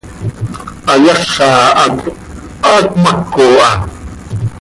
[0.87, 1.49] Hayaza
[1.79, 1.97] hac
[2.63, 3.69] haa cmaco ha.